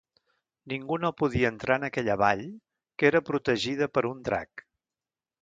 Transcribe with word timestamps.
Ningú 0.71 0.95
no 1.03 1.11
podia 1.19 1.51
entrar 1.53 1.77
en 1.81 1.85
aquella 1.89 2.15
vall, 2.23 2.41
que 2.97 3.09
era 3.11 3.23
protegida 3.29 3.91
per 3.99 4.05
un 4.15 4.27
drac. 4.31 4.67